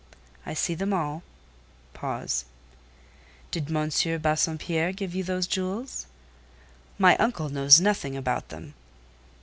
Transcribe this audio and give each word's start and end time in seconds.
"I 0.47 0.55
see 0.55 0.73
them 0.73 0.93
all." 0.93 1.21
"Did 3.51 3.67
M. 3.69 3.89
de 3.91 4.17
Bassompierre 4.17 4.93
give 4.93 5.13
you 5.13 5.23
those 5.23 5.45
jewels?" 5.45 6.07
"My 6.97 7.15
uncle 7.17 7.49
knows 7.49 7.79
nothing 7.79 8.17
about 8.17 8.49
them." 8.49 8.73